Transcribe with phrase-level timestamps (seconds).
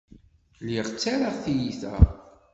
[0.63, 1.95] Lliɣ ttarraɣ tiyita.